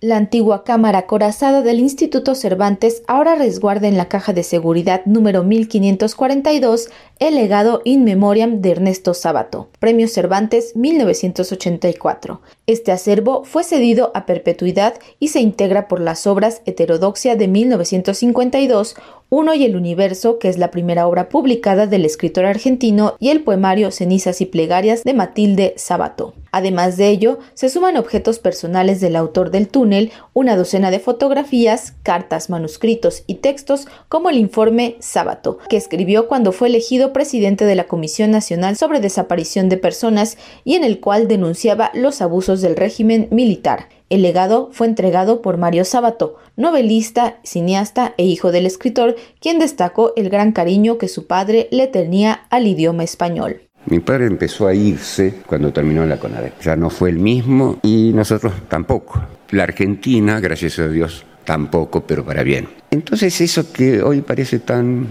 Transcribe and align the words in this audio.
La 0.00 0.16
antigua 0.16 0.62
cámara 0.62 1.06
corazada 1.06 1.60
del 1.60 1.80
Instituto 1.80 2.36
Cervantes 2.36 3.02
ahora 3.08 3.34
resguarda 3.34 3.88
en 3.88 3.96
la 3.96 4.08
caja 4.08 4.32
de 4.32 4.44
seguridad 4.44 5.02
número 5.06 5.42
1542 5.42 6.88
el 7.18 7.34
legado 7.34 7.82
in 7.84 8.04
memoriam 8.04 8.60
de 8.60 8.70
Ernesto 8.70 9.12
Sábato, 9.12 9.68
Premio 9.80 10.06
Cervantes 10.06 10.76
1984. 10.76 12.40
Este 12.66 12.92
acervo 12.92 13.44
fue 13.44 13.64
cedido 13.64 14.12
a 14.14 14.24
perpetuidad 14.24 14.94
y 15.18 15.28
se 15.28 15.40
integra 15.40 15.88
por 15.88 16.00
las 16.00 16.26
obras 16.26 16.62
Heterodoxia 16.64 17.34
de 17.34 17.48
1952, 17.48 18.94
Uno 19.30 19.54
y 19.54 19.64
el 19.64 19.74
Universo, 19.74 20.38
que 20.38 20.48
es 20.48 20.58
la 20.58 20.70
primera 20.70 21.06
obra 21.06 21.28
publicada 21.28 21.86
del 21.86 22.04
escritor 22.04 22.46
argentino, 22.46 23.14
y 23.18 23.30
el 23.30 23.42
poemario 23.42 23.90
Cenizas 23.90 24.40
y 24.40 24.46
Plegarias 24.46 25.04
de 25.04 25.14
Matilde 25.14 25.74
Sábato. 25.76 26.34
Además 26.50 26.96
de 26.96 27.08
ello, 27.08 27.38
se 27.54 27.68
suman 27.68 27.96
objetos 27.96 28.38
personales 28.38 29.00
del 29.00 29.16
autor 29.16 29.50
del 29.50 29.68
túnel, 29.68 30.12
una 30.32 30.56
docena 30.56 30.90
de 30.90 30.98
fotografías, 30.98 31.94
cartas, 32.02 32.48
manuscritos 32.48 33.22
y 33.26 33.34
textos, 33.36 33.86
como 34.08 34.30
el 34.30 34.38
informe 34.38 34.96
Sábato, 35.00 35.58
que 35.68 35.76
escribió 35.76 36.26
cuando 36.26 36.52
fue 36.52 36.68
elegido 36.68 37.07
presidente 37.12 37.64
de 37.64 37.74
la 37.74 37.84
Comisión 37.84 38.30
Nacional 38.30 38.76
sobre 38.76 39.00
Desaparición 39.00 39.68
de 39.68 39.76
Personas 39.76 40.38
y 40.64 40.74
en 40.74 40.84
el 40.84 41.00
cual 41.00 41.28
denunciaba 41.28 41.90
los 41.94 42.20
abusos 42.20 42.60
del 42.60 42.76
régimen 42.76 43.28
militar. 43.30 43.88
El 44.10 44.22
legado 44.22 44.70
fue 44.72 44.86
entregado 44.86 45.42
por 45.42 45.58
Mario 45.58 45.84
Sábato, 45.84 46.36
novelista, 46.56 47.38
cineasta 47.44 48.14
e 48.16 48.24
hijo 48.24 48.52
del 48.52 48.64
escritor, 48.64 49.16
quien 49.40 49.58
destacó 49.58 50.12
el 50.16 50.30
gran 50.30 50.52
cariño 50.52 50.96
que 50.96 51.08
su 51.08 51.26
padre 51.26 51.68
le 51.70 51.86
tenía 51.86 52.46
al 52.48 52.66
idioma 52.66 53.04
español. 53.04 53.60
Mi 53.86 54.00
padre 54.00 54.26
empezó 54.26 54.66
a 54.66 54.74
irse 54.74 55.34
cuando 55.46 55.72
terminó 55.72 56.04
la 56.04 56.18
CONADE. 56.18 56.52
Ya 56.62 56.76
no 56.76 56.90
fue 56.90 57.10
el 57.10 57.18
mismo 57.18 57.78
y 57.82 58.12
nosotros 58.14 58.52
tampoco. 58.68 59.22
La 59.50 59.62
Argentina, 59.62 60.40
gracias 60.40 60.78
a 60.78 60.88
Dios, 60.88 61.24
tampoco, 61.44 62.02
pero 62.06 62.24
para 62.24 62.42
bien. 62.42 62.68
Entonces 62.90 63.40
eso 63.40 63.72
que 63.72 64.02
hoy 64.02 64.20
parece 64.20 64.58
tan 64.58 65.06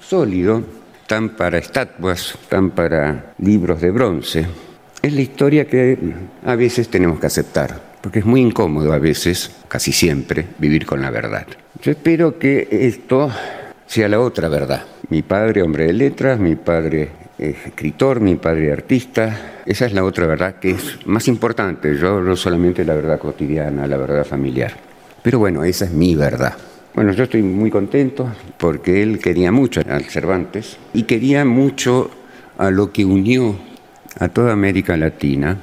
sólido, 0.00 0.62
tan 1.08 1.30
para 1.30 1.56
estatuas, 1.56 2.38
tan 2.48 2.70
para 2.70 3.32
libros 3.38 3.80
de 3.80 3.90
bronce, 3.90 4.46
es 5.00 5.12
la 5.12 5.22
historia 5.22 5.66
que 5.66 5.98
a 6.44 6.54
veces 6.54 6.88
tenemos 6.88 7.18
que 7.18 7.26
aceptar, 7.26 7.80
porque 8.02 8.18
es 8.18 8.26
muy 8.26 8.42
incómodo 8.42 8.92
a 8.92 8.98
veces, 8.98 9.50
casi 9.68 9.90
siempre, 9.90 10.44
vivir 10.58 10.84
con 10.84 11.00
la 11.00 11.10
verdad. 11.10 11.46
Yo 11.82 11.92
espero 11.92 12.38
que 12.38 12.68
esto 12.70 13.30
sea 13.86 14.08
la 14.08 14.20
otra 14.20 14.48
verdad. 14.50 14.84
Mi 15.08 15.22
padre, 15.22 15.62
hombre 15.62 15.86
de 15.86 15.94
letras, 15.94 16.38
mi 16.38 16.56
padre 16.56 17.08
escritor, 17.38 18.20
mi 18.20 18.36
padre 18.36 18.70
artista. 18.70 19.62
Esa 19.64 19.86
es 19.86 19.94
la 19.94 20.04
otra 20.04 20.26
verdad 20.26 20.56
que 20.56 20.72
es 20.72 21.06
más 21.06 21.26
importante. 21.26 21.96
Yo 21.96 22.16
hablo 22.16 22.36
solamente 22.36 22.84
la 22.84 22.94
verdad 22.94 23.18
cotidiana, 23.18 23.86
la 23.86 23.96
verdad 23.96 24.26
familiar. 24.26 24.72
Pero 25.22 25.38
bueno, 25.38 25.64
esa 25.64 25.86
es 25.86 25.92
mi 25.92 26.14
verdad. 26.14 26.54
Bueno, 26.94 27.12
yo 27.12 27.24
estoy 27.24 27.42
muy 27.42 27.70
contento 27.70 28.32
porque 28.56 29.02
él 29.02 29.20
quería 29.20 29.52
mucho 29.52 29.80
al 29.88 30.04
Cervantes 30.04 30.78
y 30.92 31.04
quería 31.04 31.44
mucho 31.44 32.10
a 32.56 32.70
lo 32.70 32.92
que 32.92 33.04
unió 33.04 33.56
a 34.18 34.28
toda 34.28 34.52
América 34.52 34.96
Latina, 34.96 35.58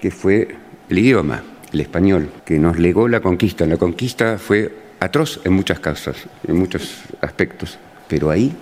que 0.00 0.10
fue 0.10 0.54
el 0.88 0.98
idioma, 0.98 1.42
el 1.72 1.80
español, 1.80 2.30
que 2.44 2.58
nos 2.58 2.78
legó 2.78 3.08
la 3.08 3.20
conquista. 3.20 3.66
La 3.66 3.78
conquista 3.78 4.38
fue 4.38 4.72
atroz 5.00 5.40
en 5.44 5.54
muchas 5.54 5.80
causas, 5.80 6.16
en 6.46 6.56
muchos 6.56 7.02
aspectos, 7.20 7.78
pero 8.06 8.30
ahí 8.30 8.52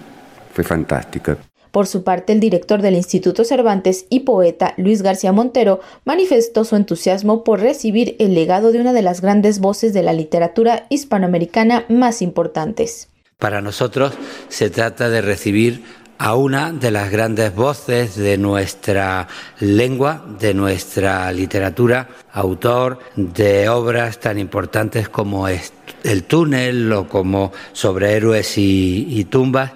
fue 0.55 0.65
fantástica. 0.65 1.37
Por 1.75 1.89
su 1.89 2.05
parte, 2.05 2.33
el 2.33 2.39
director 2.39 2.83
del 2.83 2.94
Instituto 2.94 3.42
Cervantes 3.42 4.06
y 4.08 4.20
poeta 4.20 4.75
Luis 4.77 5.03
García 5.03 5.33
Montero 5.33 5.80
manifestó 6.05 6.64
su 6.64 6.77
entusiasmo 6.77 7.42
por 7.42 7.58
recibir 7.58 8.14
el 8.20 8.33
legado 8.33 8.70
de 8.70 8.80
una 8.80 8.92
de 8.92 9.03
las 9.03 9.20
grandes 9.20 9.58
voces 9.58 9.92
de 9.92 10.05
la 10.05 10.12
literatura 10.12 10.86
hispanoamericana 10.89 11.84
más 11.89 12.22
importantes. 12.22 13.08
Para 13.41 13.61
nosotros 13.61 14.12
se 14.48 14.70
trata 14.70 15.11
de 15.11 15.20
recibir 15.20 15.83
a 16.17 16.36
una 16.36 16.72
de 16.72 16.92
las 16.92 17.11
grandes 17.11 17.52
voces 17.52 18.14
de 18.14 18.39
nuestra 18.39 19.27
lengua, 19.58 20.24
de 20.39 20.55
nuestra 20.55 21.33
literatura, 21.33 22.08
autor 22.33 23.01
de 23.17 23.68
obras 23.68 24.20
tan 24.20 24.39
importantes 24.39 25.08
como 25.08 25.48
El 25.48 26.23
túnel 26.23 26.92
o 26.92 27.08
como 27.08 27.51
Sobre 27.73 28.13
héroes 28.13 28.58
y, 28.58 29.27
tumbas 29.29 29.73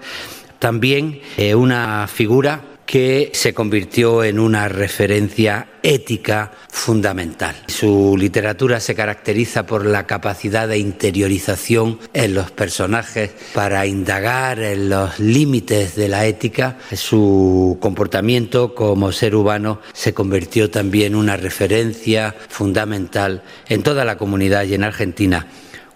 también 0.59 1.21
eh, 1.37 1.55
una 1.55 2.07
figura 2.09 2.63
que 2.89 3.31
se 3.35 3.53
convirtió 3.53 4.25
en 4.25 4.39
una 4.39 4.67
referencia 4.67 5.69
ética 5.83 6.53
fundamental. 6.71 7.55
Su 7.67 8.17
literatura 8.19 8.81
se 8.81 8.95
caracteriza 8.95 9.67
por 9.67 9.85
la 9.85 10.07
capacidad 10.07 10.67
de 10.67 10.79
interiorización 10.79 11.99
en 12.15 12.33
los 12.33 12.51
personajes 12.51 13.33
para 13.53 13.85
indagar 13.85 14.61
en 14.61 14.89
los 14.89 15.19
límites 15.19 15.97
de 15.97 16.09
la 16.09 16.25
ética. 16.25 16.79
Su 16.95 17.77
comportamiento 17.79 18.75
como 18.75 19.13
ser 19.13 19.35
humano 19.35 19.83
se 19.93 20.15
convirtió 20.15 20.71
también 20.71 21.13
en 21.13 21.17
una 21.17 21.37
referencia 21.37 22.35
fundamental 22.49 23.43
en 23.69 23.83
toda 23.83 24.07
la 24.07 24.17
comunidad 24.17 24.65
y 24.65 24.73
en 24.73 24.85
Argentina 24.85 25.47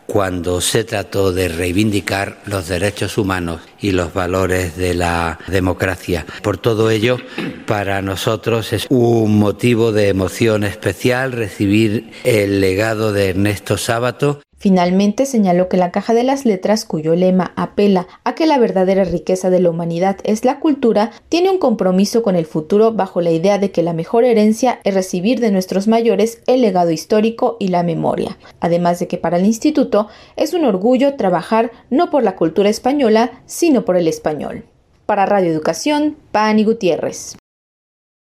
cuando 0.07 0.61
se 0.61 0.85
trató 0.85 1.33
de 1.33 1.49
reivindicar 1.49 2.39
los 2.47 2.69
derechos 2.69 3.19
humanos 3.19 3.61
y 3.81 3.93
los 3.93 4.13
valores 4.13 4.77
de 4.77 4.95
la 4.95 5.39
democracia. 5.49 6.27
Por 6.43 6.59
todo 6.59 6.91
ello, 6.91 7.19
para 7.67 8.03
nosotros 8.03 8.73
es 8.73 8.87
un 8.91 9.39
motivo 9.39 9.93
de 9.93 10.09
emoción 10.09 10.65
especial 10.65 11.33
recibir 11.33 12.13
el 12.25 12.61
legado 12.61 13.13
de 13.13 13.31
Ernesto 13.31 13.79
Sábato 13.79 14.41
Finalmente 14.63 15.27
señaló 15.27 15.69
que 15.69 15.77
la 15.77 15.91
Caja 15.91 16.15
de 16.15 16.23
las 16.23 16.45
Letras, 16.45 16.85
cuyo 16.85 17.17
lema 17.17 17.53
apela 17.57 18.07
a 18.23 18.37
que 18.37 18.47
la 18.47 18.61
verdadera 18.61 19.03
riqueza 19.03 19.51
de 19.51 19.59
la 19.59 19.71
humanidad 19.71 20.19
es 20.23 20.45
la 20.45 20.61
cultura, 20.61 21.11
tiene 21.29 21.51
un 21.51 21.59
compromiso 21.59 22.23
con 22.23 22.37
el 22.37 22.47
futuro 22.47 22.93
bajo 22.93 23.21
la 23.21 23.33
idea 23.33 23.59
de 23.59 23.73
que 23.73 23.83
la 23.83 23.93
mejor 23.93 24.23
herencia 24.23 24.79
es 24.85 24.95
recibir 24.95 25.41
de 25.41 25.51
nuestros 25.51 25.89
mayores 25.89 26.43
el 26.47 26.63
legado 26.63 26.93
histórico 26.93 27.57
y 27.59 27.69
la 27.69 27.83
memoria. 27.83 28.39
Además 28.61 29.01
de 29.01 29.09
que 29.09 29.19
para 29.19 29.37
el 29.37 29.47
Instituto 29.47 30.07
es 30.37 30.55
un 30.55 30.65
orgullo 30.65 31.17
trabajar 31.17 31.73
no 31.91 32.11
por 32.11 32.23
la 32.23 32.37
cultura 32.37 32.69
española, 32.69 33.43
sino 33.47 33.85
por 33.85 33.97
el 33.97 34.07
español. 34.07 34.65
Para 35.07 35.27
Radio 35.27 35.51
Educación, 35.51 36.17
Pani 36.31 36.63
Gutiérrez. 36.63 37.35